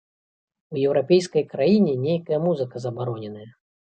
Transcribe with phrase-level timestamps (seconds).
[0.75, 3.47] У еўрапейскай краіне нейкая музыка забароненая!